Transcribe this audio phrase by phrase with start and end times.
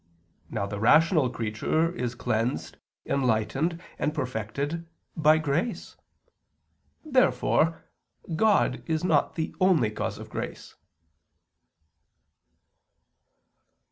[0.49, 5.95] Now the rational creature is cleansed, enlightened, and perfected by grace.
[7.05, 7.83] Therefore
[8.35, 10.73] God is not the only cause of grace.